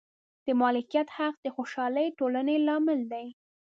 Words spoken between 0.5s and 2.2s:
مالکیت حق د خوشحالې